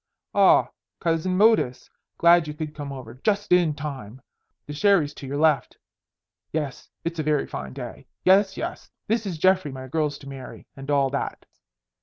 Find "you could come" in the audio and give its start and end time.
2.47-2.91